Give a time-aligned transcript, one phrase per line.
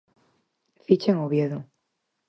[0.85, 1.59] Ficha en Oviedo.